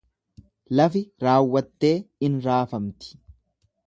Lafi 0.77 1.01
raawwattee 1.25 1.93
in 2.29 2.39
raafamti. 2.47 3.13